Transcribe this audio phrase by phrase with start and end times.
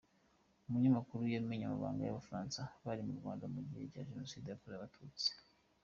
[0.67, 5.29] Umunyamakuru yamennye amabanga y’Abafaransa bari mu Rwanda mu gihe cya Jenoside yakorewe Abatutsi.